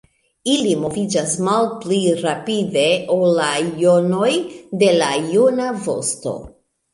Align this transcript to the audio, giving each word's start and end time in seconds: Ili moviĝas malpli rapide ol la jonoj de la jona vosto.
Ili 0.51 0.69
moviĝas 0.83 1.33
malpli 1.47 1.99
rapide 2.21 2.85
ol 3.17 3.21
la 3.41 3.51
jonoj 3.83 4.31
de 4.85 4.89
la 4.97 5.11
jona 5.35 5.69
vosto. 5.85 6.35